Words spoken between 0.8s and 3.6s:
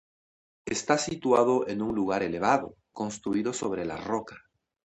situado en un lugar elevado, construido